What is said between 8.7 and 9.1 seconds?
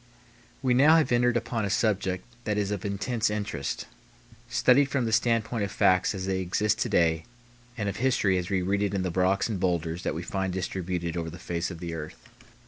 it in